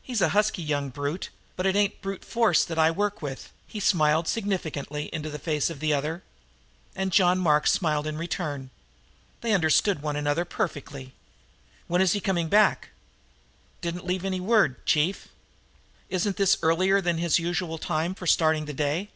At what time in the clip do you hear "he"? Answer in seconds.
3.66-3.80, 12.12-12.20